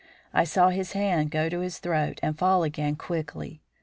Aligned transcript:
I 0.33 0.45
saw 0.45 0.69
his 0.69 0.93
hand 0.93 1.29
go 1.29 1.47
to 1.47 1.59
his 1.59 1.77
throat 1.77 2.19
and 2.23 2.35
fall 2.35 2.63
again 2.63 2.95
quickly. 2.95 3.61